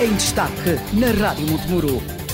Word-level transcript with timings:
em 0.00 0.12
destaque 0.14 0.78
na 0.92 1.10
Rádio 1.10 1.46
Montemuro. 1.46 2.25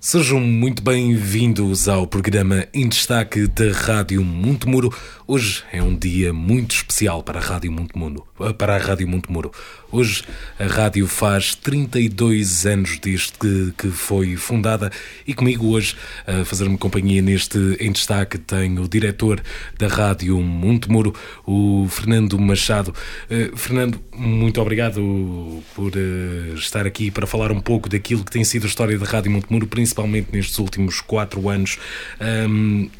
Sejam 0.00 0.38
muito 0.38 0.80
bem-vindos 0.80 1.88
ao 1.88 2.06
programa 2.06 2.68
em 2.72 2.88
destaque 2.88 3.48
da 3.48 3.72
Rádio 3.72 4.24
Montemuro. 4.24 4.94
Hoje 5.26 5.64
é 5.72 5.82
um 5.82 5.94
dia 5.94 6.32
muito 6.32 6.76
especial 6.76 7.20
para 7.20 7.40
a 7.40 7.42
Rádio 7.42 7.72
Montemuro. 7.72 8.24
Para 8.56 8.76
a 8.76 8.78
Rádio 8.78 9.08
Montemuro. 9.08 9.50
Hoje 9.90 10.22
a 10.58 10.66
rádio 10.66 11.06
faz 11.06 11.54
32 11.54 12.66
anos 12.66 12.98
desde 12.98 13.32
que, 13.76 13.88
foi 13.88 14.36
fundada 14.36 14.92
e 15.26 15.32
comigo 15.32 15.68
hoje 15.68 15.96
a 16.26 16.44
fazer-me 16.44 16.76
companhia 16.76 17.22
neste 17.22 17.58
em 17.80 17.90
destaque 17.90 18.36
tenho 18.36 18.82
o 18.82 18.88
diretor 18.88 19.42
da 19.78 19.88
Rádio 19.88 20.38
Montemuro, 20.42 21.14
o 21.46 21.86
Fernando 21.88 22.38
Machado. 22.38 22.94
Uh, 23.30 23.56
Fernando, 23.56 23.98
muito 24.14 24.60
obrigado 24.60 25.62
por 25.74 25.92
uh, 25.96 26.54
estar 26.54 26.86
aqui 26.86 27.10
para 27.10 27.26
falar 27.26 27.50
um 27.50 27.60
pouco 27.60 27.88
daquilo 27.88 28.24
que 28.24 28.30
tem 28.30 28.44
sido 28.44 28.64
a 28.64 28.68
história 28.68 28.98
da 28.98 29.06
Rádio 29.06 29.30
Montemuro, 29.30 29.66
principalmente 29.88 30.28
nestes 30.32 30.58
últimos 30.58 31.00
quatro 31.00 31.48
anos. 31.48 31.78
Um, 32.20 32.90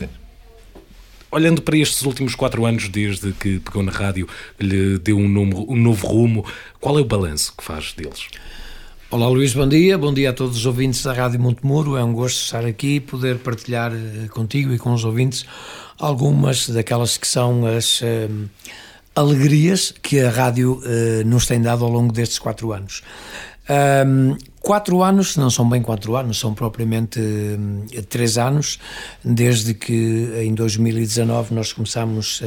olhando 1.31 1.61
para 1.61 1.77
estes 1.77 2.03
últimos 2.03 2.35
quatro 2.35 2.65
anos, 2.65 2.89
desde 2.89 3.33
que 3.33 3.61
pegou 3.61 3.83
na 3.83 3.93
rádio, 3.93 4.27
lhe 4.59 4.99
deu 4.99 5.19
um 5.19 5.29
novo, 5.29 5.67
um 5.69 5.77
novo 5.77 6.07
rumo, 6.07 6.45
qual 6.81 6.99
é 6.99 7.03
o 7.03 7.05
balanço 7.05 7.53
que 7.57 7.63
faz 7.63 7.93
deles? 7.93 8.29
Olá 9.11 9.29
Luís, 9.29 9.55
bom 9.55 9.69
dia, 9.69 9.97
bom 9.97 10.13
dia 10.13 10.31
a 10.31 10.33
todos 10.33 10.59
os 10.59 10.67
ouvintes 10.67 11.03
da 11.03 11.13
Rádio 11.13 11.41
Montemuro, 11.41 11.97
é 11.97 12.05
um 12.05 12.13
gosto 12.13 12.43
estar 12.43 12.65
aqui 12.65 12.97
e 12.97 13.01
poder 13.01 13.39
partilhar 13.39 13.91
eh, 13.91 14.29
contigo 14.29 14.73
e 14.75 14.79
com 14.79 14.93
os 14.93 15.03
ouvintes 15.03 15.47
algumas 15.99 16.69
daquelas 16.69 17.17
que 17.17 17.27
são 17.27 17.65
as 17.65 18.03
uh, 18.03 18.51
alegrias 19.15 19.95
que 20.03 20.21
a 20.21 20.29
rádio 20.31 20.83
uh, 20.85 21.27
nos 21.27 21.47
tem 21.47 21.61
dado 21.61 21.87
ao 21.87 21.91
longo 21.91 22.13
destes 22.13 22.39
quatro 22.39 22.71
anos. 22.71 23.03
Um, 24.07 24.37
quatro 24.61 25.03
anos, 25.03 25.37
não 25.37 25.51
são 25.51 25.69
bem 25.69 25.83
quatro 25.83 26.17
anos, 26.17 26.39
são 26.39 26.55
propriamente 26.55 27.21
hum, 27.21 27.87
três 28.09 28.39
anos, 28.39 28.79
desde 29.25 29.75
que 29.75 30.31
em 30.43 30.55
2019 30.55 31.55
nós 31.55 31.73
começamos 31.73 32.43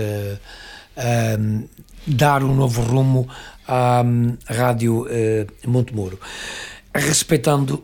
a, 0.97 1.01
a 1.01 1.37
dar 2.07 2.43
um 2.43 2.55
novo 2.55 2.81
rumo 2.81 3.27
à 3.67 4.03
hum, 4.05 4.37
Rádio 4.47 5.07
Montemuro. 5.65 6.19
Respeitando 6.93 7.83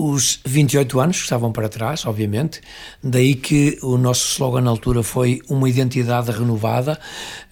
os 0.00 0.40
28 0.46 0.98
anos 0.98 1.16
que 1.18 1.24
estavam 1.24 1.52
para 1.52 1.68
trás, 1.68 2.06
obviamente, 2.06 2.62
daí 3.04 3.34
que 3.34 3.78
o 3.82 3.98
nosso 3.98 4.26
slogan 4.32 4.62
na 4.62 4.70
altura 4.70 5.02
foi 5.02 5.42
uma 5.48 5.68
identidade 5.68 6.30
renovada, 6.30 6.98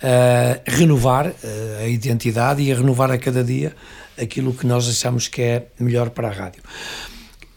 uh, 0.02 0.62
renovar 0.66 1.26
uh, 1.26 1.34
a 1.82 1.86
identidade 1.86 2.62
e 2.62 2.72
a 2.72 2.76
renovar 2.76 3.10
a 3.10 3.18
cada 3.18 3.44
dia 3.44 3.76
aquilo 4.20 4.52
que 4.52 4.66
nós 4.66 4.88
achamos 4.88 5.28
que 5.28 5.42
é 5.42 5.66
melhor 5.78 6.10
para 6.10 6.28
a 6.28 6.32
rádio. 6.32 6.62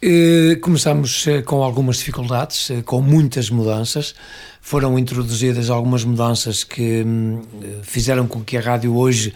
Uh, 0.03 0.59
começamos 0.61 1.25
com 1.45 1.63
algumas 1.63 1.97
dificuldades, 1.97 2.71
com 2.85 3.01
muitas 3.01 3.49
mudanças. 3.49 4.15
Foram 4.61 4.97
introduzidas 4.97 5.69
algumas 5.69 6.03
mudanças 6.03 6.63
que 6.63 7.03
hum, 7.03 7.41
fizeram 7.83 8.27
com 8.27 8.43
que 8.43 8.57
a 8.57 8.61
rádio 8.61 8.95
hoje 8.95 9.33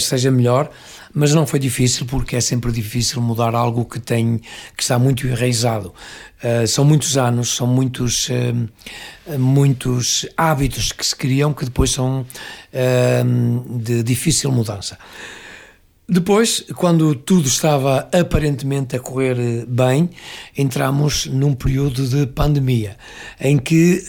seja 0.00 0.30
melhor 0.30 0.70
mas 1.12 1.34
não 1.34 1.46
foi 1.46 1.58
difícil 1.58 2.06
porque 2.06 2.36
é 2.36 2.40
sempre 2.40 2.72
difícil 2.72 3.20
mudar 3.20 3.54
algo 3.54 3.84
que 3.84 4.00
tem 4.00 4.40
que 4.76 4.82
está 4.82 4.98
muito 4.98 5.26
enraizado. 5.26 5.92
São 6.66 6.84
muitos 6.84 7.16
anos, 7.16 7.54
são 7.54 7.66
muitos 7.66 8.28
uh, 8.28 9.38
muitos 9.38 10.26
hábitos 10.36 10.90
que 10.90 11.06
se 11.06 11.14
criam 11.14 11.52
que 11.52 11.64
depois 11.64 11.90
são 11.90 12.22
uh, 12.22 13.78
de 13.78 14.02
difícil 14.02 14.50
mudança. 14.50 14.98
Depois, 16.12 16.62
quando 16.76 17.14
tudo 17.14 17.48
estava 17.48 18.06
aparentemente 18.12 18.94
a 18.94 19.00
correr 19.00 19.64
bem, 19.66 20.10
entramos 20.54 21.24
num 21.24 21.54
período 21.54 22.06
de 22.06 22.26
pandemia, 22.26 22.98
em 23.40 23.56
que, 23.56 24.04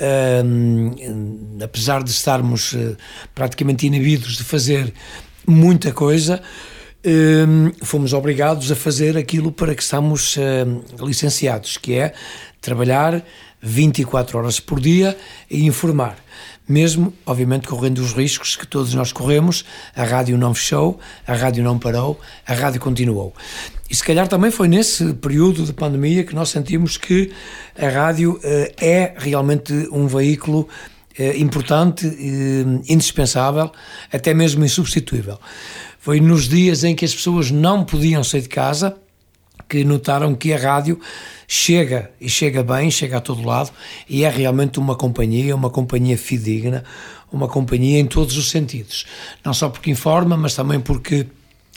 apesar 1.63 2.03
de 2.03 2.11
estarmos 2.11 2.75
praticamente 3.33 3.87
inibidos 3.87 4.35
de 4.35 4.43
fazer 4.43 4.93
muita 5.47 5.93
coisa, 5.93 6.41
um, 7.05 7.71
fomos 7.81 8.11
obrigados 8.11 8.69
a 8.69 8.75
fazer 8.75 9.17
aquilo 9.17 9.49
para 9.49 9.73
que 9.73 9.81
estamos 9.81 10.35
uh, 10.35 11.05
licenciados, 11.05 11.77
que 11.77 11.93
é 11.93 12.13
trabalhar 12.59 13.23
24 13.61 14.37
horas 14.37 14.59
por 14.59 14.79
dia 14.79 15.17
e 15.49 15.65
informar. 15.65 16.17
Mesmo, 16.67 17.13
obviamente, 17.25 17.67
correndo 17.67 17.99
os 17.99 18.13
riscos 18.13 18.55
que 18.55 18.65
todos 18.65 18.93
nós 18.93 19.11
corremos, 19.11 19.65
a 19.95 20.03
rádio 20.03 20.37
não 20.37 20.53
fechou, 20.53 20.97
a 21.27 21.33
rádio 21.33 21.63
não 21.63 21.77
parou, 21.77 22.19
a 22.47 22.53
rádio 22.53 22.79
continuou. 22.79 23.33
E 23.89 23.95
se 23.95 24.03
calhar 24.03 24.27
também 24.27 24.49
foi 24.49 24.67
nesse 24.67 25.13
período 25.13 25.63
de 25.63 25.73
pandemia 25.73 26.23
que 26.23 26.33
nós 26.33 26.49
sentimos 26.49 26.97
que 26.97 27.31
a 27.77 27.89
rádio 27.89 28.35
uh, 28.37 28.73
é 28.77 29.13
realmente 29.17 29.73
um 29.91 30.07
veículo 30.07 30.69
uh, 31.19 31.37
importante, 31.37 32.07
uh, 32.07 32.81
indispensável, 32.87 33.69
até 34.11 34.33
mesmo 34.33 34.63
insubstituível. 34.63 35.37
Foi 35.99 36.19
nos 36.21 36.47
dias 36.47 36.83
em 36.83 36.95
que 36.95 37.03
as 37.03 37.13
pessoas 37.13 37.51
não 37.51 37.83
podiam 37.83 38.23
sair 38.23 38.41
de 38.41 38.49
casa 38.49 38.95
que 39.67 39.83
notaram 39.83 40.35
que 40.35 40.53
a 40.53 40.57
rádio 40.57 40.99
chega 41.47 42.11
e 42.19 42.29
chega 42.29 42.63
bem, 42.63 42.89
chega 42.89 43.17
a 43.17 43.21
todo 43.21 43.43
lado 43.43 43.71
e 44.07 44.23
é 44.23 44.29
realmente 44.29 44.79
uma 44.79 44.95
companhia, 44.95 45.55
uma 45.55 45.69
companhia 45.69 46.17
fidedigna, 46.17 46.83
uma 47.31 47.47
companhia 47.47 47.99
em 47.99 48.05
todos 48.05 48.37
os 48.37 48.49
sentidos. 48.49 49.05
Não 49.43 49.53
só 49.53 49.69
porque 49.69 49.91
informa, 49.91 50.37
mas 50.37 50.55
também 50.55 50.79
porque 50.79 51.27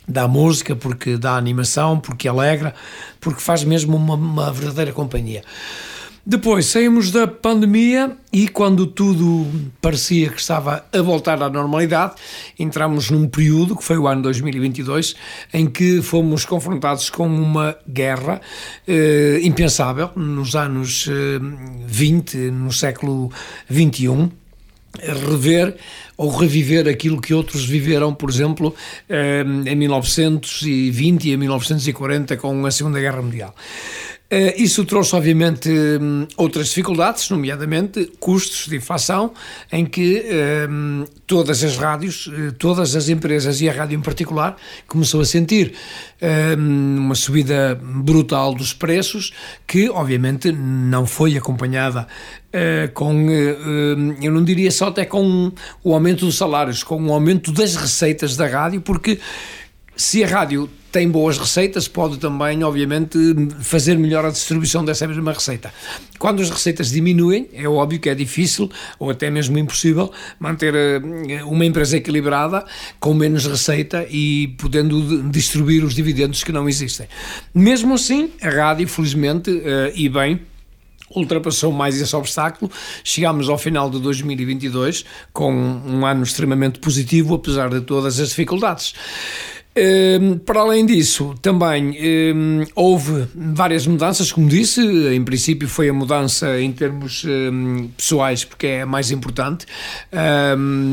dá 0.06 0.28
música, 0.28 0.76
porque 0.76 1.16
dá 1.16 1.36
animação, 1.36 1.98
porque 1.98 2.28
alegra, 2.28 2.74
porque 3.20 3.40
faz 3.40 3.64
mesmo 3.64 3.96
uma, 3.96 4.14
uma 4.14 4.52
verdadeira 4.52 4.92
companhia. 4.92 5.42
Depois 6.28 6.66
saímos 6.66 7.12
da 7.12 7.28
pandemia 7.28 8.16
e 8.32 8.48
quando 8.48 8.84
tudo 8.84 9.46
parecia 9.80 10.28
que 10.28 10.40
estava 10.40 10.84
a 10.92 11.00
voltar 11.00 11.40
à 11.40 11.48
normalidade, 11.48 12.14
entramos 12.58 13.10
num 13.10 13.28
período, 13.28 13.76
que 13.76 13.84
foi 13.84 13.96
o 13.96 14.08
ano 14.08 14.22
2022, 14.22 15.14
em 15.54 15.68
que 15.68 16.02
fomos 16.02 16.44
confrontados 16.44 17.10
com 17.10 17.28
uma 17.28 17.76
guerra 17.88 18.40
eh, 18.88 19.38
impensável 19.44 20.10
nos 20.16 20.56
anos 20.56 21.08
eh, 21.08 21.38
20, 21.86 22.36
no 22.50 22.72
século 22.72 23.30
21 23.68 24.28
rever 24.98 25.76
ou 26.16 26.34
reviver 26.34 26.88
aquilo 26.88 27.20
que 27.20 27.34
outros 27.34 27.66
viveram, 27.66 28.14
por 28.14 28.30
exemplo, 28.30 28.74
eh, 29.08 29.44
em 29.66 29.76
1920 29.76 31.26
e 31.26 31.32
em 31.32 31.36
1940 31.36 32.36
com 32.36 32.64
a 32.66 32.70
Segunda 32.70 32.98
Guerra 32.98 33.22
Mundial. 33.22 33.54
Uh, 34.28 34.60
isso 34.60 34.84
trouxe, 34.84 35.14
obviamente, 35.14 35.70
um, 35.70 36.26
outras 36.36 36.66
dificuldades, 36.68 37.30
nomeadamente 37.30 38.10
custos 38.18 38.66
de 38.66 38.74
inflação, 38.74 39.32
em 39.70 39.86
que 39.86 40.24
um, 40.68 41.04
todas 41.28 41.62
as 41.62 41.76
rádios, 41.76 42.26
uh, 42.26 42.52
todas 42.58 42.96
as 42.96 43.08
empresas 43.08 43.60
e 43.60 43.68
a 43.68 43.72
rádio 43.72 43.96
em 43.96 44.02
particular, 44.02 44.56
começou 44.88 45.20
a 45.20 45.24
sentir 45.24 45.74
um, 46.58 46.96
uma 46.98 47.14
subida 47.14 47.80
brutal 47.80 48.52
dos 48.52 48.72
preços, 48.72 49.32
que, 49.64 49.88
obviamente, 49.88 50.50
não 50.50 51.06
foi 51.06 51.36
acompanhada 51.36 52.08
uh, 52.48 52.92
com, 52.94 53.30
eu 54.20 54.32
não 54.32 54.42
diria 54.42 54.72
só 54.72 54.88
até 54.88 55.04
com 55.04 55.52
o 55.84 55.94
aumento 55.94 56.26
dos 56.26 56.36
salários, 56.36 56.82
com 56.82 57.00
o 57.00 57.12
aumento 57.12 57.52
das 57.52 57.76
receitas 57.76 58.36
da 58.36 58.48
rádio, 58.48 58.80
porque 58.80 59.20
se 59.94 60.24
a 60.24 60.26
rádio 60.26 60.68
tem 60.96 61.10
boas 61.10 61.36
receitas, 61.36 61.86
pode 61.86 62.16
também, 62.16 62.64
obviamente, 62.64 63.18
fazer 63.60 63.98
melhor 63.98 64.24
a 64.24 64.30
distribuição 64.30 64.82
dessa 64.82 65.06
mesma 65.06 65.30
receita. 65.30 65.70
Quando 66.18 66.40
as 66.40 66.48
receitas 66.48 66.90
diminuem, 66.90 67.50
é 67.52 67.68
óbvio 67.68 68.00
que 68.00 68.08
é 68.08 68.14
difícil, 68.14 68.70
ou 68.98 69.10
até 69.10 69.28
mesmo 69.28 69.58
impossível, 69.58 70.10
manter 70.40 70.74
eh, 70.74 71.44
uma 71.44 71.66
empresa 71.66 71.98
equilibrada 71.98 72.64
com 72.98 73.12
menos 73.12 73.44
receita 73.44 74.06
e 74.08 74.56
podendo 74.56 75.22
distribuir 75.24 75.84
os 75.84 75.94
dividendos 75.94 76.42
que 76.42 76.50
não 76.50 76.66
existem. 76.66 77.06
Mesmo 77.54 77.92
assim, 77.92 78.30
a 78.40 78.48
rádio, 78.48 78.88
felizmente, 78.88 79.50
eh, 79.50 79.92
e 79.94 80.08
bem, 80.08 80.40
ultrapassou 81.14 81.72
mais 81.72 82.00
esse 82.00 82.16
obstáculo. 82.16 82.70
Chegámos 83.04 83.50
ao 83.50 83.58
final 83.58 83.90
de 83.90 84.00
2022 84.00 85.04
com 85.30 85.52
um 85.52 86.06
ano 86.06 86.22
extremamente 86.22 86.78
positivo, 86.78 87.34
apesar 87.34 87.68
de 87.68 87.82
todas 87.82 88.18
as 88.18 88.30
dificuldades. 88.30 88.94
Ehm, 89.76 90.38
para 90.38 90.60
além 90.60 90.86
disso, 90.86 91.34
também 91.42 91.94
ehm, 91.98 92.64
houve 92.74 93.28
várias 93.34 93.86
mudanças, 93.86 94.32
como 94.32 94.48
disse. 94.48 94.80
Em 94.80 95.22
princípio, 95.22 95.68
foi 95.68 95.90
a 95.90 95.92
mudança 95.92 96.58
em 96.58 96.72
termos 96.72 97.24
ehm, 97.26 97.88
pessoais, 97.94 98.42
porque 98.42 98.66
é 98.66 98.82
a 98.82 98.86
mais 98.86 99.10
importante. 99.10 99.66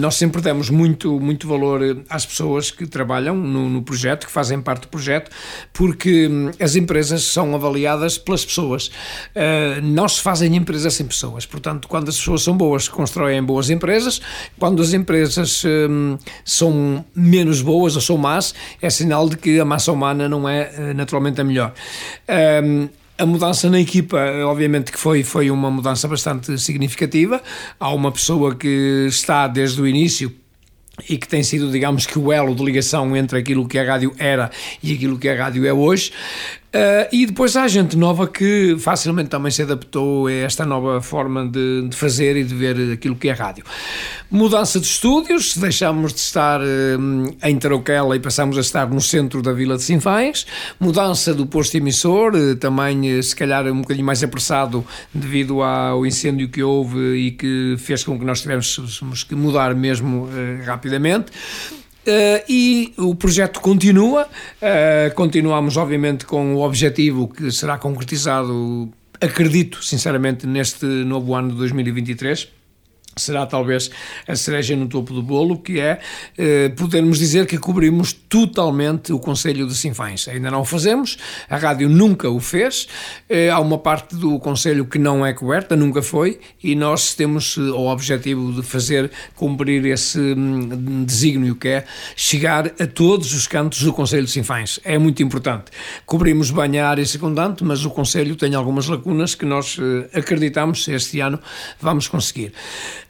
nós 0.02 0.16
sempre 0.16 0.42
demos 0.42 0.70
muito, 0.70 1.20
muito 1.20 1.48
valor 1.48 2.04
às 2.10 2.26
pessoas 2.26 2.72
que 2.72 2.86
trabalham 2.86 3.36
no, 3.36 3.70
no 3.70 3.82
projeto, 3.82 4.26
que 4.26 4.32
fazem 4.32 4.60
parte 4.62 4.82
do 4.82 4.88
projeto, 4.90 5.32
porque 5.72 6.30
as 6.60 6.76
empresas 6.76 7.24
são 7.24 7.56
avaliadas 7.56 8.18
pelas 8.18 8.44
pessoas. 8.44 8.88
Uh, 8.88 9.82
não 9.82 10.08
se 10.10 10.22
fazem 10.22 10.56
empresas 10.56 10.94
sem 10.94 11.06
pessoas. 11.06 11.46
Portanto, 11.46 11.88
quando 11.88 12.10
as 12.10 12.18
pessoas 12.18 12.44
são 12.44 12.58
boas, 12.58 12.90
constroem 12.90 13.42
boas 13.42 13.70
empresas. 13.70 14.20
Quando 14.60 14.82
as 14.82 14.94
empresas 14.94 15.64
são 16.44 17.06
menos 17.16 17.62
boas 17.62 17.96
ou 17.96 18.02
são 18.02 18.18
más, 18.18 18.54
é 18.82 18.90
sinal 18.90 19.30
de 19.30 19.38
que 19.38 19.60
a 19.60 19.66
massa 19.66 19.92
humana 19.92 20.28
não 20.28 20.48
é 20.48 20.94
naturalmente 20.94 21.40
a 21.42 21.44
melhor. 21.44 21.74
Um, 22.64 22.90
a 23.18 23.26
mudança 23.26 23.70
na 23.70 23.80
equipa, 23.80 24.18
obviamente 24.46 24.92
que 24.92 24.98
foi, 24.98 25.24
foi 25.24 25.52
uma 25.52 25.70
mudança 25.70 26.08
bastante 26.08 26.58
significativa. 26.58 27.42
Há 27.80 27.94
uma 27.94 28.12
pessoa 28.12 28.56
que 28.56 29.06
está 29.08 29.48
desde 29.48 29.82
o 29.82 29.88
início 29.88 30.34
e 31.10 31.18
que 31.18 31.28
tem 31.28 31.44
sido, 31.44 31.72
digamos 31.72 32.06
que, 32.06 32.18
o 32.18 32.32
elo 32.32 32.54
de 32.56 32.64
ligação 32.64 33.16
entre 33.16 33.40
aquilo 33.40 33.68
que 33.68 33.78
a 33.78 33.84
rádio 33.84 34.14
era 34.18 34.52
e 34.82 34.94
aquilo 34.94 35.18
que 35.18 35.30
a 35.30 35.36
rádio 35.36 35.66
é 35.66 35.74
hoje. 35.74 36.12
Uh, 36.74 37.06
e 37.12 37.28
depois 37.28 37.56
há 37.56 37.68
gente 37.68 37.96
nova 37.96 38.26
que 38.26 38.76
facilmente 38.80 39.30
também 39.30 39.52
se 39.52 39.62
adaptou 39.62 40.26
a 40.26 40.32
esta 40.32 40.66
nova 40.66 41.00
forma 41.02 41.48
de, 41.48 41.88
de, 41.88 41.96
fazer 41.96 42.36
e 42.36 42.44
de 42.44 42.56
ver 42.56 42.94
aquilo 42.94 43.16
que 43.16 43.30
é 43.30 43.32
rádio. 43.32 43.64
Mudança 44.32 44.80
de 44.80 44.88
estúdios, 44.88 45.56
deixámos 45.56 46.16
de 46.16 46.20
estar 46.20 46.60
uh, 46.62 47.36
em 47.44 47.60
Tarouquela 47.60 48.16
e 48.16 48.20
passamos 48.20 48.58
a 48.58 48.62
estar 48.62 48.90
no 48.90 49.00
centro 49.00 49.44
da 49.44 49.54
Vila 49.54 49.76
de 49.76 49.84
Sinfães. 49.84 50.48
Mudança 50.80 51.32
do 51.32 51.46
posto 51.46 51.78
emissor, 51.78 52.34
uh, 52.34 52.56
também 52.56 53.22
se 53.22 53.36
calhar 53.36 53.68
um 53.68 53.82
bocadinho 53.82 54.08
mais 54.08 54.24
apressado 54.24 54.84
devido 55.14 55.62
ao 55.62 56.04
incêndio 56.08 56.50
que 56.50 56.64
houve 56.64 56.98
e 57.18 57.32
que 57.34 57.76
fez 57.78 58.04
com 58.04 58.18
que 58.18 58.26
nós 58.26 58.42
tivéssemos 58.42 59.24
que 59.24 59.36
mudar 59.36 59.76
mesmo 59.76 60.28
rapidamente. 60.66 61.32
Uh, 62.06 62.44
e 62.50 62.94
o 62.98 63.16
projeto 63.16 63.62
continua, 63.62 64.28
uh, 64.28 65.16
continuamos 65.16 65.78
obviamente 65.78 66.26
com 66.26 66.56
o 66.56 66.62
objetivo 66.62 67.30
que 67.30 67.50
será 67.50 67.78
concretizado, 67.78 68.90
acredito 69.22 69.82
sinceramente, 69.84 70.46
neste 70.46 70.86
novo 70.86 71.34
ano 71.34 71.52
de 71.52 71.56
2023 71.56 72.63
será 73.16 73.46
talvez 73.46 73.90
a 74.28 74.36
cereja 74.36 74.76
no 74.76 74.88
topo 74.88 75.14
do 75.14 75.22
bolo, 75.22 75.58
que 75.58 75.80
é 75.80 76.00
eh, 76.38 76.70
podermos 76.70 77.20
dizer 77.20 77.46
que 77.46 77.58
cobrimos 77.58 78.14
totalmente 78.14 79.14
o 79.14 79.20
Conselho 79.20 79.68
de 79.68 79.76
Sinfães. 79.76 80.28
Ainda 80.28 80.50
não 80.50 80.62
o 80.62 80.66
fazemos, 80.66 81.18
a 81.50 81.58
rádio 81.58 81.90
nunca 81.90 82.30
o 82.30 82.40
fez, 82.40 82.88
eh, 83.30 83.50
há 83.50 83.60
uma 83.60 83.78
parte 83.78 84.16
do 84.16 84.40
Conselho 84.40 84.86
que 84.86 84.98
não 84.98 85.26
é 85.26 85.34
coberta, 85.34 85.76
nunca 85.76 86.02
foi, 86.02 86.40
e 86.64 86.76
nós 86.76 87.14
temos 87.14 87.58
eh, 87.58 87.62
o 87.62 87.88
objetivo 87.88 88.52
de 88.54 88.64
fazer 88.64 89.12
cumprir 89.36 89.86
esse 89.86 90.20
hum, 90.20 91.04
desígnio, 91.06 91.56
que 91.56 91.68
é 91.68 91.86
chegar 92.16 92.68
a 92.80 92.88
todos 92.88 93.34
os 93.34 93.48
cantos 93.48 93.84
do 93.84 93.94
Conselho 93.94 94.26
de 94.26 94.32
Sinfães. 94.32 94.80
É 94.84 94.98
muito 94.98 95.22
importante. 95.22 95.66
Cobrimos 96.06 96.52
bem 96.52 96.80
a 96.80 96.90
área 96.90 97.06
secundante, 97.06 97.64
mas 97.64 97.86
o 97.86 97.90
Conselho 97.90 98.36
tem 98.36 98.56
algumas 98.56 98.88
lacunas 98.88 99.36
que 99.36 99.46
nós 99.46 99.78
eh, 99.80 100.18
acreditamos 100.18 100.88
este 100.88 101.20
ano 101.20 101.40
vamos 101.80 102.08
conseguir. 102.08 102.54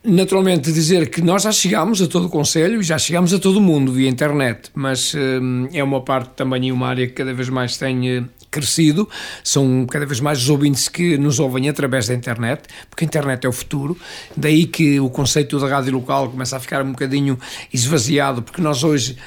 Naturalmente, 0.06 0.70
dizer 0.74 1.10
que 1.10 1.22
nós 1.22 1.44
já 1.44 1.52
chegámos 1.54 2.02
a 2.02 2.08
todo 2.08 2.26
o 2.26 2.30
Conselho 2.30 2.82
e 2.82 2.84
já 2.84 2.98
chegámos 2.98 3.34
a 3.34 3.40
todo 3.40 3.56
o 3.56 3.62
mundo 3.62 3.94
via 3.94 4.10
internet, 4.10 4.70
mas 4.76 5.16
hum, 5.16 5.70
é 5.72 5.82
uma 5.82 6.02
parte 6.02 6.32
também 6.36 6.68
e 6.68 6.72
uma 6.74 6.90
área 6.90 7.08
que 7.08 7.14
cada 7.14 7.34
vez 7.34 7.48
mais 7.48 7.78
tem 7.78 8.10
eh, 8.10 8.24
crescido, 8.52 9.08
são 9.46 9.86
cada 9.86 10.06
vez 10.06 10.20
mais 10.20 10.40
os 10.40 10.50
ouvintes 10.50 10.90
que 10.90 11.18
nos 11.18 11.40
ouvem 11.40 11.70
através 11.70 12.10
da 12.10 12.14
internet, 12.14 12.64
porque 12.90 13.06
a 13.06 13.08
internet 13.08 13.46
é 13.46 13.50
o 13.50 13.54
futuro, 13.54 13.98
daí 14.36 14.66
que 14.66 15.00
o 15.00 15.10
conceito 15.10 15.58
da 15.58 15.70
rádio 15.70 15.94
local 15.94 16.30
começa 16.30 16.58
a 16.58 16.60
ficar 16.60 16.82
um 16.82 16.92
bocadinho 16.92 17.40
esvaziado, 17.74 18.42
porque 18.42 18.62
nós 18.62 18.84
hoje 18.84 19.18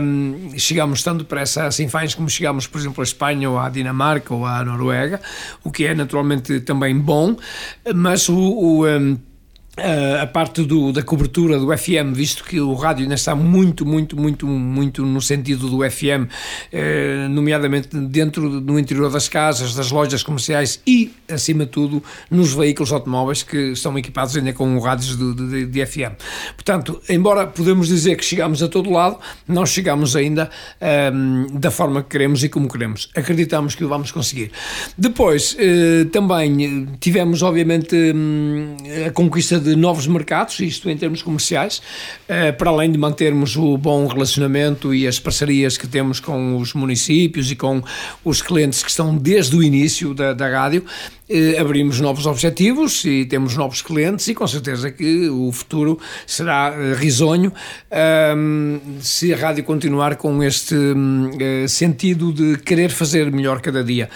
um, 0.00 0.48
chegamos 0.56 1.02
tanto 1.02 1.26
para 1.26 1.42
essa 1.42 1.70
Sinfãs 1.70 2.14
como 2.14 2.30
chegamos, 2.30 2.66
por 2.66 2.80
exemplo, 2.80 3.02
à 3.02 3.04
Espanha 3.04 3.50
ou 3.50 3.58
à 3.58 3.68
Dinamarca 3.68 4.32
ou 4.32 4.46
à 4.46 4.64
Noruega, 4.64 5.20
o 5.62 5.70
que 5.70 5.84
é 5.84 5.94
naturalmente 5.94 6.60
também 6.60 6.98
bom, 6.98 7.36
mas 7.94 8.30
o, 8.30 8.34
o 8.34 8.86
um, 8.86 9.18
Uh, 9.78 10.22
a 10.22 10.26
parte 10.26 10.62
do, 10.62 10.90
da 10.90 11.02
cobertura 11.02 11.58
do 11.58 11.76
FM, 11.76 12.14
visto 12.14 12.42
que 12.44 12.58
o 12.58 12.72
rádio 12.72 13.02
ainda 13.02 13.14
está 13.14 13.34
muito, 13.34 13.84
muito, 13.84 14.18
muito, 14.18 14.46
muito 14.46 15.04
no 15.04 15.20
sentido 15.20 15.68
do 15.68 15.78
FM, 15.90 16.24
uh, 16.24 16.28
eh, 16.72 17.28
nomeadamente 17.28 17.94
dentro, 17.94 18.48
no 18.48 18.78
interior 18.78 19.10
das 19.10 19.28
casas, 19.28 19.74
das 19.74 19.90
lojas 19.90 20.22
comerciais 20.22 20.80
e, 20.86 21.12
acima 21.30 21.66
de 21.66 21.72
tudo, 21.72 22.02
nos 22.30 22.54
veículos 22.54 22.90
automóveis 22.90 23.42
que 23.42 23.72
estão 23.72 23.98
equipados 23.98 24.34
ainda 24.34 24.54
com 24.54 24.78
rádios 24.78 25.14
de, 25.14 25.34
de, 25.34 25.66
de, 25.66 25.86
FM. 25.86 26.14
Portanto, 26.54 27.02
embora 27.10 27.46
podemos 27.46 27.88
dizer 27.88 28.16
que 28.16 28.24
chegamos 28.24 28.62
a 28.62 28.68
todo 28.68 28.90
lado, 28.90 29.18
não 29.46 29.66
chegamos 29.66 30.16
ainda 30.16 30.48
ehm, 30.80 31.48
da 31.52 31.70
forma 31.70 32.02
que 32.02 32.08
queremos 32.08 32.42
e 32.42 32.48
como 32.48 32.66
queremos. 32.66 33.10
Acreditamos 33.14 33.74
que 33.74 33.84
o 33.84 33.88
vamos 33.88 34.10
conseguir. 34.10 34.50
Depois, 34.96 35.54
uh, 35.54 36.06
também 36.06 36.86
tivemos, 36.98 37.42
obviamente, 37.42 37.94
um, 37.94 38.74
a 39.06 39.10
conquista 39.10 39.65
de 39.66 39.74
novos 39.74 40.06
mercados, 40.06 40.60
isto 40.60 40.88
em 40.88 40.96
termos 40.96 41.22
comerciais, 41.22 41.82
eh, 42.28 42.52
para 42.52 42.70
além 42.70 42.92
de 42.92 42.96
mantermos 42.96 43.56
o 43.56 43.76
bom 43.76 44.06
relacionamento 44.06 44.94
e 44.94 45.08
as 45.08 45.18
parcerias 45.18 45.76
que 45.76 45.88
temos 45.88 46.20
com 46.20 46.56
os 46.56 46.72
municípios 46.72 47.50
e 47.50 47.56
com 47.56 47.82
os 48.24 48.40
clientes 48.40 48.84
que 48.84 48.90
estão 48.90 49.16
desde 49.16 49.56
o 49.56 49.62
início 49.62 50.14
da, 50.14 50.32
da 50.32 50.48
rádio, 50.48 50.84
eh, 51.28 51.58
abrimos 51.58 51.98
novos 51.98 52.26
objetivos 52.26 53.04
e 53.04 53.24
temos 53.24 53.56
novos 53.56 53.82
clientes 53.82 54.28
e 54.28 54.34
com 54.34 54.46
certeza 54.46 54.92
que 54.92 55.28
o 55.28 55.50
futuro 55.50 55.98
será 56.24 56.72
eh, 56.72 56.94
risonho 56.94 57.52
se 59.00 59.32
a 59.32 59.36
rádio 59.36 59.64
continuar 59.64 60.16
com 60.16 60.42
este 60.42 60.74
um, 60.74 61.30
sentido 61.68 62.32
de 62.32 62.58
querer 62.58 62.90
fazer 62.90 63.32
melhor 63.32 63.60
cada 63.60 63.82
dia. 63.82 64.08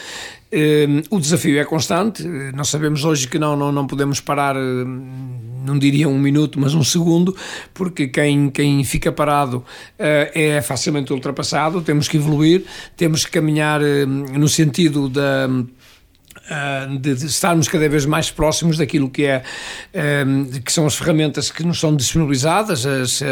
Um, 0.52 1.16
o 1.16 1.20
desafio 1.20 1.60
é 1.60 1.64
constante, 1.64 2.24
nós 2.54 2.68
sabemos 2.68 3.04
hoje 3.04 3.28
que 3.28 3.38
não, 3.38 3.56
não, 3.56 3.70
não 3.70 3.86
podemos 3.86 4.20
parar 4.20 4.56
não 5.64 5.78
diria 5.78 6.08
um 6.08 6.18
minuto, 6.18 6.58
mas 6.58 6.74
um 6.74 6.82
segundo, 6.82 7.36
porque 7.72 8.08
quem, 8.08 8.50
quem 8.50 8.82
fica 8.82 9.12
parado 9.12 9.58
uh, 9.58 9.64
é 9.98 10.60
facilmente 10.60 11.12
ultrapassado. 11.12 11.82
Temos 11.82 12.08
que 12.08 12.16
evoluir, 12.16 12.64
temos 12.96 13.24
que 13.24 13.30
caminhar 13.30 13.80
no 13.80 14.48
sentido 14.48 15.08
da 15.08 15.48
ah, 16.48 16.86
de, 16.98 17.12
estarmos 17.26 17.68
cada 17.68 17.88
vez 17.88 18.06
mais 18.06 18.30
próximos 18.30 18.78
daquilo 18.78 19.10
que 19.10 19.24
é 19.24 19.42
que 20.64 20.72
são 20.72 20.86
as 20.86 20.94
ferramentas 20.94 21.50
que 21.50 21.62
nos 21.62 21.78
são 21.78 21.94
disponibilizadas 21.94 22.86
as, 22.86 23.22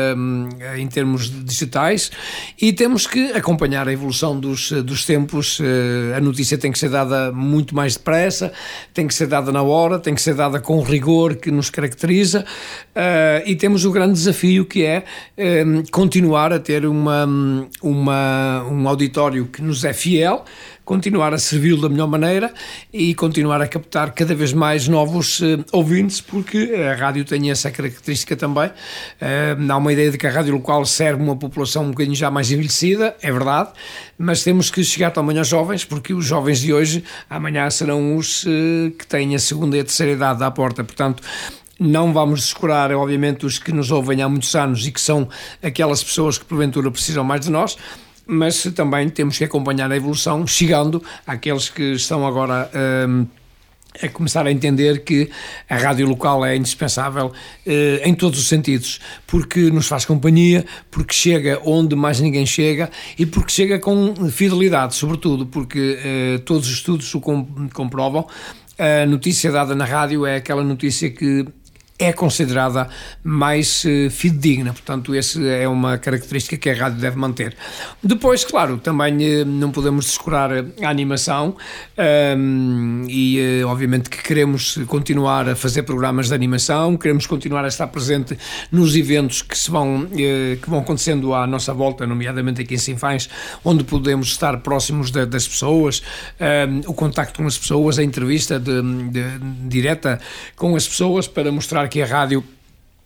em 0.76 0.86
termos 0.86 1.30
digitais 1.44 2.10
e 2.60 2.72
temos 2.72 3.06
que 3.06 3.32
acompanhar 3.32 3.88
a 3.88 3.92
evolução 3.92 4.38
dos, 4.38 4.70
dos 4.70 5.04
tempos. 5.04 5.60
Ah, 5.60 6.18
a 6.18 6.20
notícia 6.20 6.58
tem 6.58 6.70
que 6.70 6.78
ser 6.78 6.90
dada 6.90 7.32
muito 7.32 7.74
mais 7.74 7.96
depressa 7.96 8.52
tem 8.92 9.06
que 9.06 9.14
ser 9.14 9.26
dada 9.26 9.50
na 9.52 9.62
hora 9.62 9.98
tem 9.98 10.14
que 10.14 10.22
ser 10.22 10.34
dada 10.34 10.60
com 10.60 10.78
o 10.78 10.82
rigor 10.82 11.36
que 11.36 11.50
nos 11.50 11.70
caracteriza 11.70 12.44
ah, 12.94 13.42
e 13.46 13.54
temos 13.56 13.84
o 13.84 13.90
grande 13.90 14.14
desafio 14.14 14.64
que 14.64 14.84
é 14.84 15.04
continuar 15.90 16.52
a 16.52 16.58
ter 16.58 16.86
uma, 16.86 17.26
uma, 17.82 18.64
um 18.70 18.88
auditório 18.88 19.46
que 19.46 19.62
nos 19.62 19.84
é 19.84 19.92
fiel 19.92 20.44
continuar 20.88 21.34
a 21.34 21.38
servi-lo 21.38 21.82
da 21.82 21.88
melhor 21.90 22.06
maneira 22.06 22.50
e 22.90 23.14
continuar 23.14 23.60
a 23.60 23.68
captar 23.68 24.10
cada 24.12 24.34
vez 24.34 24.54
mais 24.54 24.88
novos 24.88 25.38
uh, 25.40 25.62
ouvintes, 25.70 26.18
porque 26.22 26.72
a 26.90 26.94
rádio 26.94 27.26
tem 27.26 27.50
essa 27.50 27.70
característica 27.70 28.34
também. 28.34 28.68
Uh, 28.68 29.70
há 29.70 29.76
uma 29.76 29.92
ideia 29.92 30.10
de 30.10 30.16
que 30.16 30.26
a 30.26 30.30
rádio 30.30 30.54
local 30.54 30.86
serve 30.86 31.22
uma 31.22 31.36
população 31.36 31.84
um 31.84 31.90
bocadinho 31.90 32.16
já 32.16 32.30
mais 32.30 32.50
envelhecida, 32.50 33.14
é 33.20 33.30
verdade, 33.30 33.68
mas 34.16 34.42
temos 34.42 34.70
que 34.70 34.82
chegar 34.82 35.10
também 35.10 35.36
aos 35.36 35.48
jovens, 35.48 35.84
porque 35.84 36.14
os 36.14 36.24
jovens 36.24 36.62
de 36.62 36.72
hoje, 36.72 37.04
amanhã 37.28 37.68
serão 37.68 38.16
os 38.16 38.44
uh, 38.44 38.90
que 38.98 39.06
têm 39.06 39.34
a 39.34 39.38
segunda 39.38 39.76
e 39.76 39.80
a 39.80 39.84
terceira 39.84 40.12
idade 40.12 40.42
à 40.42 40.50
porta. 40.50 40.82
Portanto, 40.82 41.22
não 41.78 42.14
vamos 42.14 42.40
descurar, 42.40 42.90
obviamente, 42.92 43.44
os 43.44 43.58
que 43.58 43.72
nos 43.72 43.90
ouvem 43.90 44.22
há 44.22 44.28
muitos 44.28 44.54
anos 44.56 44.86
e 44.86 44.90
que 44.90 45.02
são 45.02 45.28
aquelas 45.62 46.02
pessoas 46.02 46.38
que 46.38 46.46
porventura 46.46 46.90
precisam 46.90 47.22
mais 47.22 47.42
de 47.42 47.50
nós, 47.50 47.76
mas 48.28 48.62
também 48.74 49.08
temos 49.08 49.38
que 49.38 49.44
acompanhar 49.44 49.90
a 49.90 49.96
evolução, 49.96 50.46
chegando 50.46 51.02
àqueles 51.26 51.70
que 51.70 51.94
estão 51.94 52.26
agora. 52.26 52.70
Um, 53.08 53.26
a 54.02 54.08
começar 54.08 54.46
a 54.46 54.52
entender 54.52 55.02
que 55.02 55.28
a 55.68 55.76
rádio 55.76 56.06
local 56.06 56.44
é 56.44 56.54
indispensável 56.54 57.32
eh, 57.66 58.00
em 58.04 58.14
todos 58.14 58.38
os 58.38 58.46
sentidos, 58.46 59.00
porque 59.26 59.70
nos 59.70 59.88
faz 59.88 60.04
companhia, 60.04 60.64
porque 60.90 61.12
chega 61.12 61.60
onde 61.64 61.96
mais 61.96 62.20
ninguém 62.20 62.46
chega 62.46 62.90
e 63.18 63.26
porque 63.26 63.50
chega 63.50 63.78
com 63.78 64.14
fidelidade, 64.30 64.94
sobretudo, 64.94 65.46
porque 65.46 65.98
eh, 66.00 66.38
todos 66.44 66.68
os 66.68 66.74
estudos 66.74 67.12
o 67.12 67.20
comprovam. 67.20 68.26
A 68.78 69.04
notícia 69.06 69.50
dada 69.50 69.74
na 69.74 69.84
rádio 69.84 70.24
é 70.24 70.36
aquela 70.36 70.62
notícia 70.62 71.10
que 71.10 71.44
é 71.98 72.12
considerada 72.12 72.88
mais 73.24 73.84
uh, 73.84 74.08
fidedigna, 74.08 74.72
portanto, 74.72 75.12
essa 75.14 75.42
é 75.42 75.66
uma 75.66 75.98
característica 75.98 76.56
que 76.56 76.70
a 76.70 76.74
rádio 76.74 77.00
deve 77.00 77.16
manter. 77.16 77.56
Depois, 78.02 78.44
claro, 78.44 78.78
também 78.78 79.42
uh, 79.42 79.44
não 79.44 79.72
podemos 79.72 80.04
descurar 80.04 80.50
a 80.52 80.88
animação 80.88 81.56
um, 81.96 83.04
ehm, 83.04 83.06
e, 83.08 83.62
uh, 83.64 83.68
obviamente, 83.68 84.08
que 84.08 84.22
queremos 84.22 84.78
continuar 84.86 85.48
a 85.48 85.56
fazer 85.56 85.82
programas 85.82 86.28
de 86.28 86.34
animação, 86.34 86.96
queremos 86.96 87.26
continuar 87.26 87.64
a 87.64 87.68
estar 87.68 87.88
presente 87.88 88.38
nos 88.70 88.94
eventos 88.94 89.42
que, 89.42 89.58
se 89.58 89.70
vão, 89.70 90.06
que 90.06 90.68
vão 90.70 90.78
acontecendo 90.78 91.34
à 91.34 91.46
nossa 91.46 91.74
volta, 91.74 92.06
nomeadamente 92.06 92.62
aqui 92.62 92.74
em 92.74 92.78
Sinfãs, 92.78 93.28
onde 93.64 93.82
podemos 93.82 94.28
estar 94.28 94.58
próximos 94.58 95.10
de, 95.10 95.26
das 95.26 95.48
pessoas, 95.48 96.00
um, 96.40 96.44
ehm, 96.44 96.80
o 96.86 96.94
contacto 96.94 97.40
com 97.40 97.46
as 97.46 97.58
pessoas, 97.58 97.98
a 97.98 98.04
entrevista 98.04 98.60
de, 98.60 98.82
de, 99.10 99.38
direta 99.66 100.20
com 100.54 100.76
as 100.76 100.86
pessoas 100.86 101.26
para 101.26 101.50
mostrar 101.50 101.87
que 101.88 102.02
a 102.02 102.06
rádio 102.06 102.44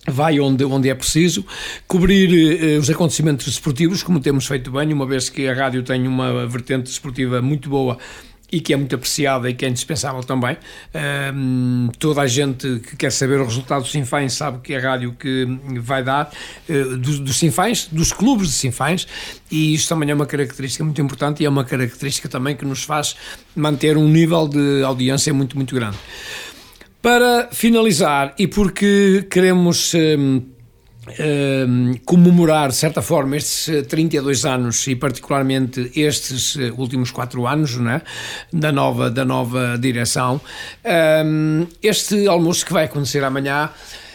vai 0.07 0.41
onde, 0.41 0.65
onde 0.65 0.89
é 0.89 0.95
preciso, 0.95 1.45
cobrir 1.87 2.61
eh, 2.61 2.79
os 2.79 2.91
acontecimentos 2.91 3.47
desportivos, 3.47 4.03
como 4.03 4.19
temos 4.19 4.47
feito 4.47 4.71
bem, 4.71 4.93
uma 4.93 5.07
vez 5.07 5.29
que 5.29 5.47
a 5.49 5.55
rádio 5.55 5.83
tem 5.83 6.09
uma 6.09 6.47
vertente 6.47 6.85
desportiva 6.85 7.41
muito 7.41 7.69
boa 7.69 7.99
e 8.53 8.61
que 8.61 8.75
é 8.75 8.77
muito 8.77 8.95
apreciada 8.95 9.49
e 9.49 9.55
que 9.55 9.65
é 9.65 9.69
indispensável 9.69 10.23
também. 10.23 10.59
Um, 11.35 11.89
toda 11.99 12.21
a 12.21 12.27
gente 12.27 12.81
que 12.81 12.97
quer 12.97 13.11
saber 13.11 13.41
o 13.41 13.47
resultado 13.47 13.83
do 13.83 13.89
Sinfãs 13.89 14.35
sabe 14.35 14.59
que 14.63 14.75
é 14.75 14.77
a 14.77 14.91
rádio 14.91 15.17
que 15.19 15.47
vai 15.81 16.05
dar 16.05 16.31
uh, 16.69 16.97
dos, 16.99 17.19
dos 17.19 17.39
Sinfãs, 17.39 17.89
dos 17.91 18.13
clubes 18.13 18.49
de 18.49 18.55
Sinfãs, 18.55 19.09
e 19.51 19.73
isto 19.73 19.89
também 19.89 20.11
é 20.11 20.15
uma 20.15 20.27
característica 20.27 20.85
muito 20.85 21.01
importante 21.01 21.43
e 21.43 21.47
é 21.47 21.49
uma 21.49 21.65
característica 21.65 22.29
também 22.29 22.55
que 22.55 22.67
nos 22.67 22.83
faz 22.83 23.17
manter 23.57 23.97
um 23.97 24.07
nível 24.07 24.47
de 24.47 24.83
audiência 24.85 25.33
muito, 25.33 25.57
muito 25.57 25.75
grande. 25.75 25.97
Para 27.03 27.49
finalizar, 27.51 28.35
e 28.39 28.47
porque 28.47 29.27
queremos. 29.31 29.93
Um, 29.95 30.53
Uh, 31.05 31.99
comemorar, 32.05 32.69
de 32.69 32.77
certa 32.77 33.03
forma, 33.03 33.37
estes 33.37 33.89
32 33.89 34.45
anos 34.45 34.87
e 34.87 34.95
particularmente 34.95 35.91
estes 35.97 36.57
eh, 36.57 36.73
últimos 36.79 37.11
4 37.11 37.45
anos 37.45 37.77
né, 37.77 38.03
da, 38.53 38.71
nova, 38.71 39.11
da 39.11 39.25
nova 39.25 39.77
direção. 39.77 40.41
Uh, 40.85 41.67
este 41.83 42.29
almoço 42.29 42.65
que 42.65 42.73
vai 42.73 42.85
acontecer 42.85 43.25
amanhã 43.25 43.69
Hum, 43.69 44.12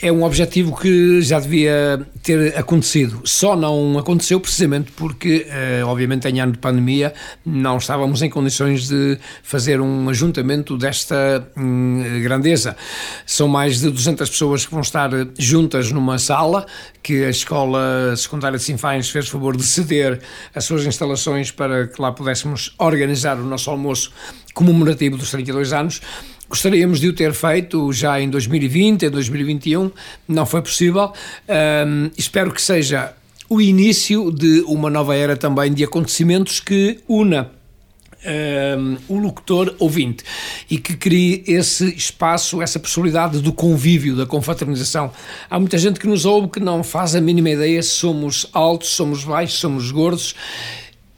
é 0.00 0.12
um 0.12 0.22
objetivo 0.22 0.76
que 0.76 1.22
já 1.22 1.40
devia 1.40 2.06
ter 2.22 2.56
acontecido. 2.56 3.22
Só 3.24 3.56
não 3.56 3.98
aconteceu 3.98 4.38
precisamente 4.38 4.92
porque, 4.92 5.46
eh, 5.48 5.82
obviamente, 5.84 6.28
em 6.28 6.40
ano 6.40 6.52
de 6.52 6.58
pandemia, 6.58 7.12
não 7.44 7.78
estávamos 7.78 8.22
em 8.22 8.30
condições 8.30 8.86
de 8.88 9.18
fazer 9.42 9.80
um 9.80 10.08
ajuntamento 10.10 10.76
desta 10.76 11.48
hum, 11.56 12.02
grandeza. 12.22 12.76
São 13.26 13.48
mais 13.48 13.80
de 13.80 13.90
200 13.90 14.28
pessoas 14.28 14.66
que 14.66 14.72
vão 14.72 14.82
estar 14.82 15.10
juntas 15.38 15.90
numa 15.90 16.18
sala 16.18 16.66
que 17.02 17.24
a 17.24 17.30
Escola 17.30 18.14
Secundária 18.16 18.58
de 18.58 18.64
Sinfães 18.64 19.10
fez 19.10 19.28
favor 19.28 19.56
de 19.56 19.64
ceder 19.64 20.20
as 20.54 20.64
suas 20.64 20.86
instalações 20.86 21.50
para 21.50 21.88
que 21.88 22.00
lá 22.00 22.12
pudéssemos 22.12 22.74
organizar 22.78 23.38
o 23.38 23.44
nosso 23.44 23.70
almoço 23.70 24.12
comemorativo 24.54 25.16
dos 25.16 25.30
32 25.30 25.72
anos. 25.72 26.00
Gostaríamos 26.48 27.00
de 27.00 27.08
o 27.08 27.12
ter 27.12 27.32
feito 27.32 27.92
já 27.92 28.20
em 28.20 28.28
2020, 28.28 29.06
em 29.06 29.10
2021, 29.10 29.90
não 30.28 30.44
foi 30.44 30.60
possível. 30.62 31.12
Um, 31.48 32.10
espero 32.16 32.52
que 32.52 32.60
seja 32.60 33.14
o 33.48 33.60
início 33.60 34.30
de 34.30 34.60
uma 34.66 34.90
nova 34.90 35.14
era 35.14 35.36
também 35.36 35.72
de 35.72 35.84
acontecimentos 35.84 36.60
que 36.60 37.00
una 37.08 37.50
um, 38.26 38.96
o 39.08 39.18
locutor 39.18 39.74
ouvinte 39.78 40.24
e 40.70 40.78
que 40.78 40.96
crie 40.96 41.44
esse 41.46 41.94
espaço, 41.94 42.62
essa 42.62 42.78
possibilidade 42.78 43.40
do 43.40 43.52
convívio, 43.52 44.16
da 44.16 44.26
confraternização. 44.26 45.12
Há 45.48 45.58
muita 45.58 45.78
gente 45.78 46.00
que 46.00 46.06
nos 46.06 46.24
ouve 46.24 46.48
que 46.48 46.60
não 46.60 46.82
faz 46.82 47.14
a 47.14 47.20
mínima 47.20 47.50
ideia 47.50 47.82
se 47.82 47.90
somos 47.90 48.46
altos, 48.52 48.90
somos 48.90 49.24
baixos, 49.24 49.58
somos 49.58 49.90
gordos 49.90 50.34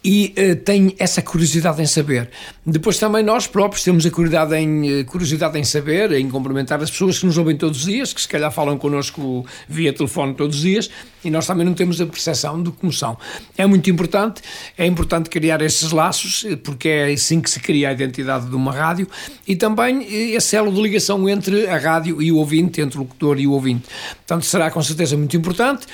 e 0.07 0.33
uh, 0.39 0.95
essa 1.01 1.21
curiosidade 1.21 1.83
em 1.83 1.87
saber. 1.87 2.31
Depois 2.65 2.97
também 2.97 3.25
nós 3.25 3.49
próprios 3.49 3.83
temos 3.83 4.07
a 4.07 4.11
curiosidade 4.11 4.55
em, 4.55 5.01
uh, 5.01 5.05
curiosidade 5.05 5.59
em 5.59 5.65
saber, 5.65 6.13
em 6.13 6.31
cumprimentar 6.31 6.81
as 6.81 6.89
pessoas 6.89 7.19
que 7.19 7.27
nos 7.27 7.37
ouvem 7.37 7.57
todos 7.57 7.81
os 7.81 7.87
dias, 7.87 8.13
que 8.13 8.21
se 8.21 8.29
calhar 8.29 8.53
falam 8.53 8.79
connosco 8.79 9.45
via 9.69 9.93
telefone 9.93 10.35
todos 10.35 10.59
os 10.59 10.63
dias, 10.63 10.89
e 11.25 11.31
nós 11.31 11.45
também 11.45 11.67
não 11.67 11.75
temos 11.75 12.01
a 12.01 12.07
percepção 12.07 12.63
de 12.63 12.71
como 12.71 12.93
são. 12.93 13.19
É 13.59 13.67
muito 13.67 13.91
importante, 13.91 14.43
é 14.79 14.87
importante 14.87 15.29
criar 15.29 15.61
esses 15.61 15.91
laços, 15.91 16.45
eh, 16.49 16.55
porque 16.55 16.89
é 16.89 17.13
assim 17.13 17.41
que 17.41 17.51
se 17.51 17.59
cria 17.59 17.89
a 17.89 17.93
identidade 17.93 18.47
de 18.47 18.55
uma 18.55 18.71
rádio, 18.71 19.09
e 19.45 19.57
também 19.57 20.07
esse 20.37 20.55
elo 20.55 20.73
de 20.73 20.81
ligação 20.81 21.29
entre 21.29 21.67
a 21.67 21.79
rádio 21.79 22.23
e 22.23 22.31
o 22.31 22.37
ouvinte, 22.37 22.81
entre 22.81 22.97
o 22.97 23.01
locutor 23.01 23.41
e 23.41 23.47
o 23.49 23.51
ouvinte. 23.51 23.89
Portanto, 24.19 24.47
será 24.47 24.71
com 24.71 24.81
certeza 24.81 25.17
muito 25.17 25.37
importante. 25.37 25.85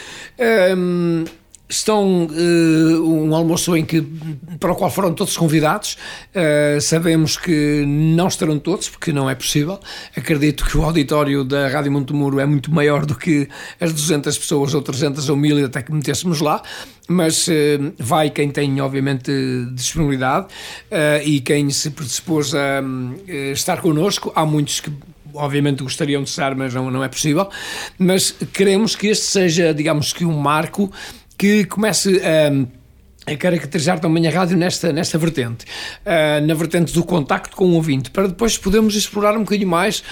Estão 1.73 2.27
uh, 2.27 3.03
um 3.05 3.35
almoço 3.35 3.77
em 3.77 3.85
que, 3.85 4.03
para 4.61 4.73
o 4.73 4.77
qual 4.77 4.91
foram 4.91 5.13
todos 5.13 5.37
convidados. 5.37 5.97
Uh, 6.35 6.81
sabemos 6.81 7.37
que 7.37 7.85
não 7.87 8.29
estarão 8.29 8.59
todos, 8.59 8.89
porque 8.89 9.13
não 9.13 9.29
é 9.29 9.35
possível. 9.35 9.79
Acredito 10.17 10.65
que 10.65 10.77
o 10.77 10.83
auditório 10.83 11.45
da 11.45 11.69
Rádio 11.69 11.93
Montemuro 11.93 12.39
é 12.39 12.47
muito 12.47 12.73
maior 12.73 13.07
do 13.07 13.15
que 13.15 13.49
as 13.81 13.93
200 13.93 14.37
pessoas, 14.39 14.75
ou 14.75 14.83
300 14.83 15.29
ou 15.29 15.37
1000, 15.37 15.67
até 15.67 15.83
que 15.83 15.93
metêssemos 15.93 16.41
lá. 16.41 16.63
Mas 17.09 17.49
uh, 17.49 17.53
vai 17.99 18.31
quem 18.31 18.51
tem, 18.51 18.81
obviamente, 18.81 19.33
disponibilidade 19.73 20.47
e 21.25 21.41
quem 21.41 21.69
se 21.71 21.91
predispôs 21.91 22.55
a 22.55 22.83
estar 23.53 23.81
connosco. 23.81 24.33
Há 24.35 24.47
muitos 24.47 24.81
que 24.81 24.93
obviamente 25.35 25.83
gostariam 25.83 26.23
de 26.23 26.29
estar, 26.29 26.55
mas 26.55 26.75
não, 26.75 26.91
não 26.91 27.03
é 27.03 27.09
possível. 27.09 27.49
Mas 27.99 28.33
queremos 28.53 28.95
que 28.95 29.09
este 29.09 29.27
seja, 29.27 29.75
digamos 29.75 30.13
que, 30.13 30.25
um 30.25 30.37
marco 30.37 30.91
que 31.37 31.67
comece 31.67 32.21
a 32.27 32.51
a 33.27 33.37
caracterizar 33.37 34.01
também 34.01 34.27
a 34.27 34.31
rádio 34.31 34.57
nesta, 34.57 34.93
nesta 34.93 35.17
vertente, 35.17 35.65
uh, 36.05 36.45
na 36.45 36.55
vertente 36.55 36.93
do 36.93 37.05
contacto 37.05 37.57
com 37.57 37.67
o 37.67 37.75
ouvinte, 37.75 38.11
para 38.11 38.27
depois 38.27 38.59
podermos 38.59 38.97
explorar 38.97 39.37
um 39.37 39.45
bocadinho 39.45 39.69
mais 39.69 40.03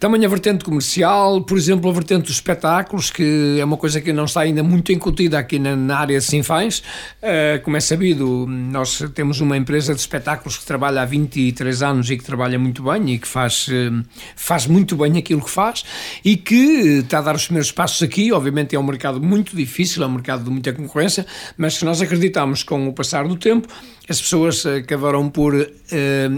também 0.00 0.24
a 0.24 0.28
vertente 0.28 0.64
comercial, 0.64 1.40
por 1.42 1.56
exemplo, 1.58 1.90
a 1.90 1.92
vertente 1.92 2.22
dos 2.22 2.32
espetáculos, 2.32 3.10
que 3.10 3.58
é 3.60 3.64
uma 3.64 3.76
coisa 3.76 4.00
que 4.00 4.12
não 4.12 4.24
está 4.24 4.40
ainda 4.40 4.62
muito 4.62 4.92
incutida 4.92 5.38
aqui 5.38 5.58
na, 5.58 5.74
na 5.74 5.98
área 5.98 6.18
de 6.18 6.24
Sinfãs. 6.24 6.78
Uh, 7.20 7.60
como 7.62 7.76
é 7.76 7.80
sabido, 7.80 8.46
nós 8.48 9.04
temos 9.14 9.40
uma 9.40 9.56
empresa 9.56 9.94
de 9.94 10.00
espetáculos 10.00 10.56
que 10.56 10.64
trabalha 10.64 11.02
há 11.02 11.04
23 11.04 11.82
anos 11.82 12.10
e 12.10 12.16
que 12.16 12.24
trabalha 12.24 12.58
muito 12.58 12.82
bem 12.82 13.14
e 13.14 13.18
que 13.18 13.26
faz, 13.26 13.68
uh, 13.68 14.04
faz 14.36 14.66
muito 14.66 14.96
bem 14.96 15.16
aquilo 15.18 15.42
que 15.42 15.50
faz 15.50 15.84
e 16.24 16.36
que 16.36 17.00
está 17.00 17.18
a 17.18 17.22
dar 17.22 17.34
os 17.34 17.44
primeiros 17.44 17.72
passos 17.72 18.02
aqui. 18.02 18.32
Obviamente 18.32 18.74
é 18.76 18.78
um 18.78 18.84
mercado 18.84 19.20
muito 19.20 19.56
difícil, 19.56 20.02
é 20.02 20.06
um 20.06 20.12
mercado 20.12 20.44
de 20.44 20.50
muita 20.50 20.72
concorrência, 20.72 21.26
mas 21.56 21.76
que 21.76 21.84
nós 21.84 22.00
acreditamos 22.00 22.47
com 22.62 22.88
o 22.88 22.92
passar 22.92 23.26
do 23.26 23.36
tempo 23.36 23.68
as 24.08 24.20
pessoas 24.20 24.64
acabaram 24.64 25.28
por 25.28 25.54
uh, 25.54 25.66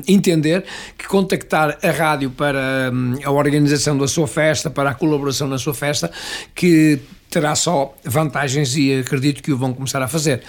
entender 0.09 0.65
que 0.99 1.07
contactar 1.07 1.79
a 1.83 1.91
rádio 1.91 2.31
para 2.31 2.91
um, 2.93 3.15
a 3.25 3.31
organização 3.31 3.97
da 3.97 4.09
sua 4.09 4.27
festa, 4.27 4.69
para 4.69 4.91
a 4.91 4.95
colaboração 4.95 5.47
na 5.47 5.57
sua 5.57 5.73
festa, 5.73 6.11
que 6.55 7.01
terá 7.31 7.55
só 7.55 7.95
vantagens 8.05 8.77
e 8.77 8.93
acredito 8.93 9.41
que 9.41 9.53
o 9.53 9.57
vão 9.57 9.73
começar 9.73 10.03
a 10.03 10.09
fazer. 10.09 10.43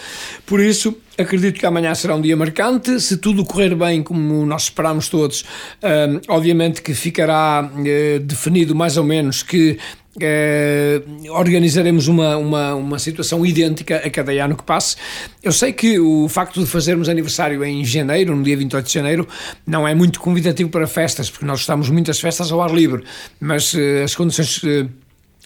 Por 0.48 0.60
isso, 0.60 0.98
acredito 1.16 1.60
que 1.60 1.66
amanhã 1.68 1.94
será 1.94 2.16
um 2.16 2.22
dia 2.22 2.36
marcante. 2.36 3.00
Se 3.00 3.18
tudo 3.18 3.46
correr 3.46 3.76
bem, 3.76 4.02
como 4.02 4.44
nós 4.48 4.64
esperamos 4.64 5.08
todos, 5.08 5.46
um, 5.84 6.34
obviamente 6.34 6.82
que 6.82 6.96
ficará 6.96 7.70
uh, 7.72 8.20
definido 8.22 8.74
mais 8.74 8.98
ou 8.98 9.04
menos 9.04 9.44
que 9.44 9.78
Uh, 10.18 11.32
organizaremos 11.32 12.10
uma, 12.10 12.36
uma, 12.36 12.76
uma 12.76 13.00
situação 13.00 13.46
idêntica 13.46 13.96
a 13.98 14.10
cada 14.10 14.32
ano 14.44 14.58
que 14.58 14.64
passe. 14.64 14.98
Eu 15.42 15.54
sei 15.54 15.72
que 15.72 16.00
o 16.00 16.28
facto 16.28 16.60
de 16.60 16.66
fazermos 16.66 17.08
aniversário 17.08 17.64
em 17.64 17.86
janeiro, 17.86 18.36
no 18.36 18.44
dia 18.44 18.58
28 18.58 18.86
de 18.86 18.94
janeiro, 18.94 19.28
não 19.66 19.88
é 19.88 19.96
muito 19.96 20.20
convidativo 20.20 20.70
para 20.70 20.86
festas, 20.86 21.30
porque 21.30 21.46
nós 21.46 21.60
gostamos 21.60 21.90
muito 21.90 22.08
das 22.08 22.20
festas 22.20 22.52
ao 22.52 22.62
ar 22.62 22.72
livre, 22.72 23.04
mas 23.40 23.74
uh, 23.74 24.04
as 24.04 24.14
condições. 24.14 24.62
Uh, 24.64 25.01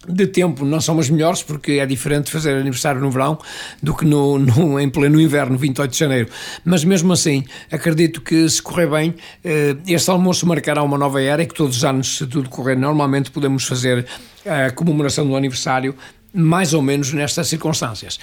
de 0.08 0.28
tempo 0.28 0.66
não 0.66 0.80
são 0.80 1.00
as 1.00 1.10
melhores, 1.10 1.44
porque 1.44 1.74
é 1.74 1.86
diferente 1.86 2.32
fazer 2.32 2.56
aniversário 2.56 3.02
no 3.02 3.10
verão 3.10 3.38
do 3.82 3.96
que 3.96 4.06
no, 4.06 4.38
no, 4.40 4.80
em 4.80 4.90
pleno 4.90 5.20
inverno, 5.20 5.58
28 5.58 5.92
de 5.92 5.98
janeiro. 5.98 6.30
Mas 6.64 6.84
mesmo 6.84 7.14
assim, 7.14 7.44
acredito 7.72 8.22
que 8.22 8.48
se 8.50 8.62
correr 8.62 8.90
bem, 8.90 9.16
eh, 9.44 9.76
este 9.88 10.10
almoço 10.10 10.46
marcará 10.48 10.84
uma 10.84 10.98
nova 10.98 11.22
era 11.22 11.44
e 11.44 11.46
que 11.46 11.54
todos 11.54 11.78
os 11.78 11.84
anos, 11.84 12.18
se 12.18 12.28
tudo 12.28 12.50
correr 12.50 12.76
normalmente, 12.76 13.32
podemos 13.32 13.66
fazer 13.66 14.06
a 14.46 14.72
comemoração 14.72 15.26
do 15.26 15.36
aniversário 15.36 15.96
mais 16.36 16.74
ou 16.74 16.82
menos 16.82 17.14
nestas 17.14 17.48
circunstâncias. 17.48 18.20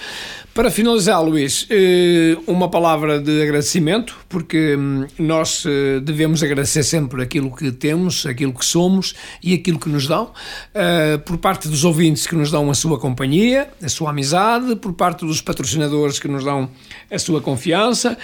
Para 0.55 0.71
finalizar, 0.71 1.23
Luís, 1.25 1.67
eh, 1.71 2.37
uma 2.47 2.69
palavra 2.69 3.19
de 3.19 3.43
agradecimento, 3.43 4.15
porque 4.29 4.77
hum, 4.77 5.07
nós 5.19 5.65
eh, 5.67 5.99
devemos 6.01 6.43
agradecer 6.43 6.83
sempre 6.83 7.23
aquilo 7.23 7.51
que 7.57 7.73
temos, 7.73 8.27
aquilo 8.27 8.53
que 8.53 8.65
somos 8.65 9.15
e 9.43 9.55
aquilo 9.55 9.79
que 9.79 9.89
nos 9.89 10.07
dão, 10.07 10.31
eh, 10.75 11.17
por 11.25 11.39
parte 11.39 11.69
dos 11.69 11.85
ouvintes 11.85 12.27
que 12.27 12.37
nos 12.37 12.51
dão 12.51 12.71
a 12.71 12.75
sua 12.75 12.99
companhia, 12.99 13.71
a 13.83 13.89
sua 13.89 14.11
amizade, 14.11 14.77
por 14.77 14.93
parte 14.93 15.25
dos 15.25 15.41
patrocinadores 15.41 16.19
que 16.19 16.29
nos 16.29 16.45
dão 16.45 16.69
a 17.11 17.19
sua 17.19 17.41
confiança 17.41 18.19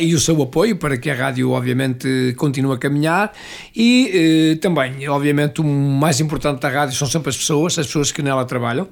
e 0.00 0.14
o 0.14 0.20
seu 0.20 0.40
apoio 0.42 0.76
para 0.76 0.96
que 0.96 1.10
a 1.10 1.14
rádio, 1.14 1.50
obviamente, 1.50 2.34
continue 2.36 2.74
a 2.74 2.78
caminhar 2.78 3.32
e 3.74 4.58
também, 4.60 5.08
obviamente, 5.08 5.60
o 5.60 5.64
mais 5.64 6.20
importante 6.20 6.60
da 6.60 6.68
rádio 6.68 6.96
são 6.96 7.08
sempre 7.08 7.30
as 7.30 7.36
pessoas, 7.36 7.78
as 7.78 7.86
pessoas 7.86 8.10
que 8.10 8.22
nela 8.22 8.44
trabalham. 8.44 8.88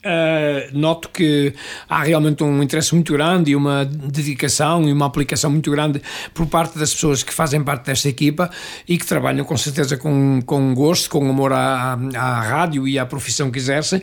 Uh, 0.00 0.78
noto 0.78 1.10
que 1.10 1.52
há 1.86 2.02
realmente 2.02 2.42
um 2.42 2.62
interesse 2.62 2.94
muito 2.94 3.12
grande 3.12 3.50
e 3.50 3.56
uma 3.56 3.84
dedicação 3.84 4.88
e 4.88 4.92
uma 4.92 5.04
aplicação 5.04 5.50
muito 5.50 5.70
grande 5.70 6.00
por 6.32 6.46
parte 6.46 6.78
das 6.78 6.94
pessoas 6.94 7.22
que 7.22 7.34
fazem 7.34 7.62
parte 7.62 7.84
desta 7.84 8.08
equipa 8.08 8.50
e 8.88 8.96
que 8.96 9.06
trabalham 9.06 9.44
com 9.44 9.58
certeza 9.58 9.98
com, 9.98 10.40
com 10.46 10.74
gosto, 10.74 11.10
com 11.10 11.28
amor 11.28 11.52
à, 11.52 11.98
à 12.16 12.40
rádio 12.40 12.88
e 12.88 12.98
à 12.98 13.04
profissão 13.04 13.50
que 13.50 13.58
exercem. 13.58 14.02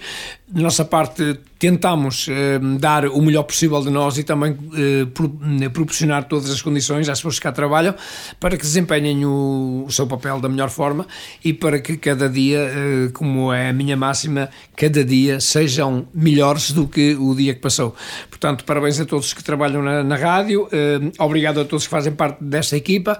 Nossa 0.53 0.85
parte, 0.85 1.39
tentamos 1.59 2.27
eh, 2.29 2.59
dar 2.79 3.05
o 3.05 3.21
melhor 3.21 3.43
possível 3.43 3.81
de 3.81 3.89
nós 3.89 4.17
e 4.17 4.23
também 4.23 4.57
eh, 4.73 5.05
pro, 5.13 5.39
eh, 5.61 5.69
proporcionar 5.69 6.25
todas 6.25 6.49
as 6.49 6.61
condições 6.61 7.09
às 7.09 7.19
pessoas 7.19 7.35
que 7.35 7.43
cá 7.43 7.51
trabalham 7.51 7.95
para 8.39 8.55
que 8.55 8.63
desempenhem 8.63 9.25
o, 9.25 9.85
o, 9.87 9.91
seu 9.91 10.07
papel 10.07 10.39
da 10.39 10.49
melhor 10.49 10.69
forma 10.69 11.07
e 11.43 11.53
para 11.53 11.79
que 11.79 11.97
cada 11.97 12.29
dia, 12.29 12.59
eh, 12.59 13.09
como 13.13 13.51
é 13.51 13.69
a 13.69 13.73
minha 13.73 13.97
máxima, 13.97 14.49
cada 14.75 15.03
dia 15.03 15.39
sejam 15.39 16.07
melhores 16.13 16.71
do 16.71 16.87
que 16.87 17.15
o 17.15 17.33
dia 17.35 17.53
que 17.53 17.61
passou. 17.61 17.95
Portanto, 18.29 18.63
parabéns 18.63 18.99
a 18.99 19.05
todos 19.05 19.33
que 19.33 19.43
trabalham 19.43 19.81
na, 19.81 20.03
na 20.03 20.15
rádio, 20.15 20.67
eh, 20.71 20.99
obrigado 21.19 21.59
a 21.61 21.65
todos 21.65 21.85
que 21.85 21.91
fazem 21.91 22.13
parte 22.13 22.43
desta 22.43 22.77
equipa 22.77 23.19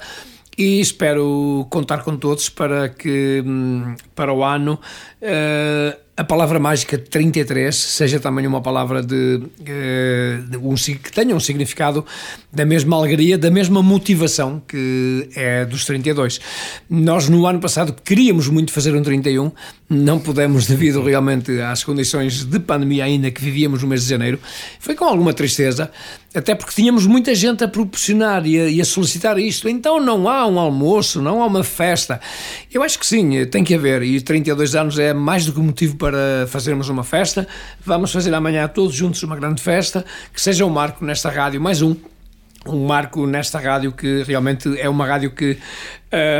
e 0.58 0.79
espero 0.79 1.67
contar 1.70 2.03
com 2.03 2.17
todos 2.17 2.50
para 2.50 2.89
que 2.89 3.44
hum, 3.46 3.96
para 4.15 4.34
o 4.34 4.44
ano 4.44 4.79
uh, 5.22 6.06
a 6.17 6.24
palavra 6.24 6.57
mágica 6.57 6.97
33 6.97 7.75
seja 7.75 8.19
também 8.19 8.47
uma 8.47 8.59
palavra 8.59 9.03
de, 9.03 9.39
uh, 9.62 10.50
de 10.50 10.57
um, 10.57 10.74
que 10.74 11.12
tenha 11.12 11.36
um 11.36 11.39
significado 11.39 12.03
da 12.51 12.65
mesma 12.65 12.97
alegria, 12.97 13.38
da 13.38 13.51
mesma 13.51 13.83
motivação 13.83 14.59
que 14.67 15.29
é 15.36 15.63
dos 15.63 15.86
32. 15.86 16.41
Nós 16.89 17.29
no 17.29 17.45
ano 17.45 17.59
passado 17.59 17.95
queríamos 18.03 18.47
muito 18.47 18.71
fazer 18.71 18.95
um 18.95 19.03
31, 19.03 19.51
não 19.88 20.17
pudemos 20.17 20.65
devido 20.65 21.03
realmente 21.03 21.62
às 21.62 21.83
condições 21.83 22.43
de 22.43 22.59
pandemia 22.59 23.03
ainda 23.03 23.29
que 23.29 23.39
vivíamos 23.39 23.83
no 23.83 23.88
mês 23.88 24.01
de 24.01 24.09
janeiro. 24.09 24.39
Foi 24.79 24.95
com 24.95 25.05
alguma 25.05 25.33
tristeza, 25.33 25.91
até 26.38 26.53
porque 26.53 26.72
tínhamos 26.72 27.08
muita 27.08 27.34
gente 27.34 27.63
a 27.63 27.67
proporcionar 27.67 28.46
e 28.46 28.60
a, 28.60 28.70
e 28.70 28.79
a 28.79 28.86
solicitar 28.86 29.39
isto. 29.39 29.67
Então 29.67 30.00
não 30.00 30.29
há 30.29 30.46
um 30.46 30.60
almoço, 30.60 31.20
não 31.20 31.41
há 31.41 31.48
uma 31.48 31.63
festa. 31.63 32.22
Eu 32.72 32.84
acho 32.84 33.00
que 33.00 33.08
sim, 33.08 33.44
tem 33.48 33.63
que 33.63 33.74
haver 33.74 34.03
e 34.03 34.22
32 34.22 34.75
anos 34.75 35.00
é 35.00 35.15
mais 35.15 35.48
do 35.48 35.53
que 35.53 35.60
motivo 35.60 35.96
para 35.98 36.46
fazermos 36.48 36.89
uma 36.89 37.03
festa. 37.03 37.48
Vamos 37.84 38.12
fazer 38.12 38.32
amanhã 38.36 38.67
todos 38.67 38.94
juntos 38.94 39.24
uma 39.24 39.36
grande 39.36 39.63
festa, 39.63 40.06
que 40.32 40.39
seja 40.39 40.63
um 40.63 40.70
marco 40.70 41.03
nesta 41.03 41.29
rádio, 41.32 41.60
mais 41.60 41.82
um, 41.82 41.96
um 42.67 42.86
marco 42.86 43.25
nesta 43.25 43.58
rádio 43.58 43.91
que 43.91 44.22
realmente 44.22 44.79
é 44.79 44.88
uma 44.88 45.08
rádio 45.08 45.32
que 45.32 45.58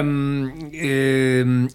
um, 0.04 0.52
um, 0.74 1.68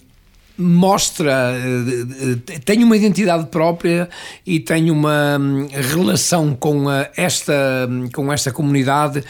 mostra, 0.57 1.55
eh, 1.55 2.59
tem 2.63 2.83
uma 2.83 2.95
identidade 2.95 3.47
própria 3.47 4.07
e 4.45 4.59
tem 4.59 4.91
uma 4.91 5.37
hum, 5.39 5.67
relação 5.71 6.55
com 6.55 6.85
esta, 7.15 7.89
com 8.13 8.31
esta 8.31 8.51
comunidade, 8.51 9.23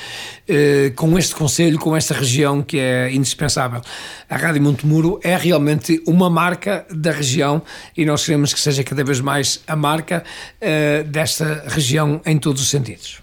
eh, 0.47 0.91
com 0.95 1.17
este 1.17 1.33
Conselho, 1.33 1.79
com 1.79 1.95
esta 1.95 2.13
região 2.13 2.61
que 2.61 2.77
é 2.77 3.11
indispensável. 3.13 3.81
A 4.29 4.35
Rádio 4.35 4.61
Montemuro 4.61 5.19
é 5.23 5.37
realmente 5.37 6.01
uma 6.05 6.29
marca 6.29 6.85
da 6.91 7.11
região 7.11 7.61
e 7.95 8.05
nós 8.05 8.25
queremos 8.25 8.53
que 8.53 8.59
seja 8.59 8.83
cada 8.83 9.03
vez 9.03 9.21
mais 9.21 9.61
a 9.67 9.75
marca 9.75 10.23
eh, 10.59 11.03
desta 11.03 11.63
região 11.67 12.21
em 12.25 12.37
todos 12.37 12.61
os 12.61 12.69
sentidos. 12.69 13.21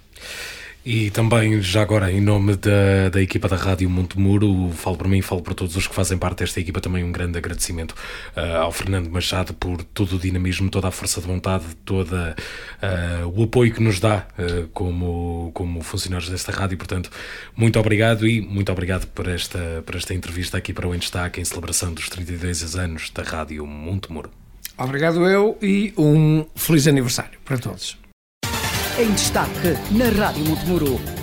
E 0.92 1.08
também, 1.08 1.62
já 1.62 1.82
agora, 1.82 2.10
em 2.10 2.20
nome 2.20 2.56
da, 2.56 3.10
da 3.12 3.22
equipa 3.22 3.48
da 3.48 3.54
Rádio 3.54 3.88
Montemuro, 3.88 4.72
falo 4.72 4.96
por 4.96 5.06
mim, 5.06 5.22
falo 5.22 5.40
por 5.40 5.54
todos 5.54 5.76
os 5.76 5.86
que 5.86 5.94
fazem 5.94 6.18
parte 6.18 6.38
desta 6.38 6.58
equipa, 6.58 6.80
também 6.80 7.04
um 7.04 7.12
grande 7.12 7.38
agradecimento 7.38 7.94
uh, 8.36 8.56
ao 8.56 8.72
Fernando 8.72 9.08
Machado 9.08 9.54
por 9.54 9.84
todo 9.84 10.16
o 10.16 10.18
dinamismo, 10.18 10.68
toda 10.68 10.88
a 10.88 10.90
força 10.90 11.20
de 11.20 11.28
vontade, 11.28 11.62
todo 11.84 12.12
uh, 12.12 13.32
o 13.32 13.44
apoio 13.44 13.72
que 13.72 13.80
nos 13.80 14.00
dá 14.00 14.26
uh, 14.36 14.66
como, 14.70 15.52
como 15.54 15.80
funcionários 15.80 16.28
desta 16.28 16.50
rádio. 16.50 16.76
Portanto, 16.76 17.08
muito 17.54 17.78
obrigado 17.78 18.26
e 18.26 18.40
muito 18.40 18.72
obrigado 18.72 19.06
por 19.06 19.28
esta, 19.28 19.84
por 19.86 19.94
esta 19.94 20.12
entrevista 20.12 20.58
aqui 20.58 20.72
para 20.72 20.88
o 20.88 20.92
Em 20.92 20.98
Destaque, 20.98 21.40
em 21.40 21.44
celebração 21.44 21.94
dos 21.94 22.08
32 22.08 22.74
anos 22.74 23.10
da 23.10 23.22
Rádio 23.22 23.64
Montemuro. 23.64 24.32
Obrigado 24.76 25.24
eu 25.24 25.56
e 25.62 25.94
um 25.96 26.44
feliz 26.56 26.88
aniversário 26.88 27.38
para 27.44 27.58
todos 27.58 27.99
em 28.98 29.12
destaque 29.12 29.76
na 29.92 30.08
Rádio 30.10 30.44
Montemuro. 30.46 31.19